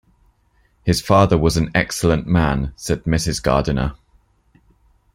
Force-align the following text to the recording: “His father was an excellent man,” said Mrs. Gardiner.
“His 0.83 0.99
father 0.99 1.37
was 1.37 1.57
an 1.57 1.69
excellent 1.75 2.25
man,” 2.25 2.73
said 2.75 3.03
Mrs. 3.03 3.39
Gardiner. 3.43 3.93